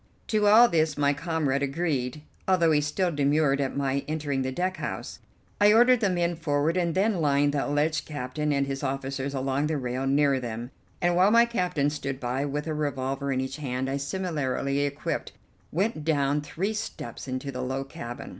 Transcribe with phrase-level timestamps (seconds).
[0.29, 4.77] To all this my comrade agreed, although he still demurred at my entering the deck
[4.77, 5.19] house.
[5.59, 9.67] I ordered the men forward and then lined the alleged captain and his officers along
[9.67, 10.71] the rail near them,
[11.03, 15.33] and, while my captain stood by with a revolver in each hand, I, similarly equipped,
[15.71, 18.29] went down three steps into the low cabin.